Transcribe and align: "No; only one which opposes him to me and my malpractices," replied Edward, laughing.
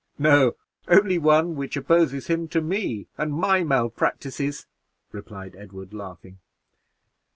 "No; 0.17 0.55
only 0.87 1.19
one 1.19 1.55
which 1.55 1.77
opposes 1.77 2.25
him 2.25 2.47
to 2.47 2.59
me 2.59 3.05
and 3.19 3.31
my 3.31 3.61
malpractices," 3.63 4.65
replied 5.11 5.55
Edward, 5.55 5.93
laughing. 5.93 6.39